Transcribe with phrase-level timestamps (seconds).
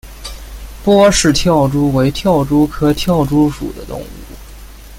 [0.83, 4.05] 波氏跳蛛为跳蛛科跳蛛属的动物。